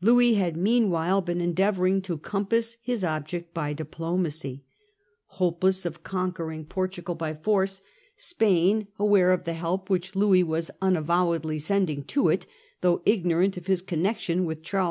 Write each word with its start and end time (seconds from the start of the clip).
Louis 0.00 0.34
had 0.34 0.56
meanwhile 0.56 1.20
been 1.22 1.40
endeavouring 1.40 2.02
to 2.02 2.16
compass 2.16 2.76
his 2.82 3.02
object 3.02 3.52
by 3.52 3.72
diplomacy. 3.72 4.62
Hopeless 5.26 5.84
of 5.84 6.04
conquering 6.04 6.64
Por 6.66 6.86
tugal 6.86 7.18
by 7.18 7.34
force, 7.34 7.82
Spain, 8.14 8.86
aware 8.96 9.32
of 9.32 9.42
the 9.42 9.54
help 9.54 9.90
which 9.90 10.14
Louis 10.14 10.44
was 10.44 10.70
unavowedly 10.80 11.58
sending 11.58 12.04
to 12.04 12.28
it, 12.28 12.46
though 12.80 13.02
ignorant 13.04 13.56
of 13.56 13.64
Jiis 13.64 13.84
con 13.84 13.98
(66*. 13.98 13.98
io8 13.98 13.98
Louis 13.98 13.98
and 13.98 13.98
Spain, 13.98 14.04
nection 14.40 14.44
with 14.46 14.62
Charles 14.62 14.90